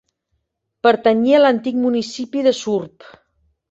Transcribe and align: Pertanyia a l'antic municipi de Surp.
Pertanyia 0.87 1.37
a 1.41 1.43
l'antic 1.45 1.79
municipi 1.85 2.47
de 2.51 2.59
Surp. 2.65 3.11